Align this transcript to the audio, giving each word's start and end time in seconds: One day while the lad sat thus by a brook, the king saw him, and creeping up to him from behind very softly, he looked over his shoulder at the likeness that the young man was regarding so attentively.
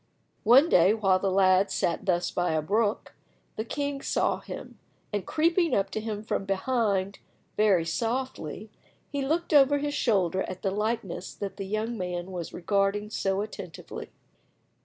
One 0.45 0.67
day 0.67 0.95
while 0.95 1.19
the 1.19 1.29
lad 1.29 1.69
sat 1.69 2.07
thus 2.07 2.31
by 2.31 2.53
a 2.53 2.61
brook, 2.63 3.13
the 3.55 3.63
king 3.63 4.01
saw 4.01 4.39
him, 4.39 4.79
and 5.13 5.27
creeping 5.27 5.75
up 5.75 5.91
to 5.91 6.01
him 6.01 6.23
from 6.23 6.43
behind 6.43 7.19
very 7.55 7.85
softly, 7.85 8.71
he 9.11 9.21
looked 9.23 9.53
over 9.53 9.77
his 9.77 9.93
shoulder 9.93 10.41
at 10.41 10.63
the 10.63 10.71
likeness 10.71 11.35
that 11.35 11.57
the 11.57 11.67
young 11.67 11.99
man 11.99 12.31
was 12.31 12.51
regarding 12.51 13.11
so 13.11 13.41
attentively. 13.41 14.09